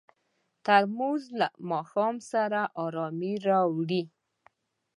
ترموز 0.65 1.23
له 1.39 1.47
ماښام 1.71 2.15
سره 2.31 2.61
ارامي 2.85 3.33
راوړي. 3.47 4.03